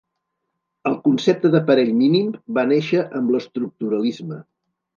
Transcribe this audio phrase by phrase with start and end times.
[0.91, 4.43] El concepte de parell mínim va néixer amb l'estructuralisme.